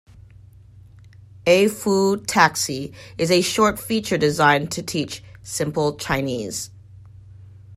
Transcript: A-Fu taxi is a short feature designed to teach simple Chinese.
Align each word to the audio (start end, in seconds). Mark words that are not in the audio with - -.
A-Fu 1.45 2.17
taxi 2.17 2.91
is 3.19 3.29
a 3.29 3.41
short 3.43 3.77
feature 3.77 4.17
designed 4.17 4.71
to 4.71 4.81
teach 4.81 5.23
simple 5.43 5.93
Chinese. 5.95 6.71